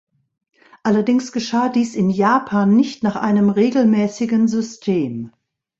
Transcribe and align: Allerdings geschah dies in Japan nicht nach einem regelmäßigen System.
Allerdings 0.81 1.31
geschah 1.31 1.69
dies 1.69 1.93
in 1.93 2.09
Japan 2.09 2.75
nicht 2.75 3.03
nach 3.03 3.15
einem 3.15 3.51
regelmäßigen 3.51 4.47
System. 4.47 5.31